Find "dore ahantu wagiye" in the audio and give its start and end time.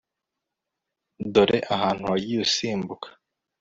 1.33-2.39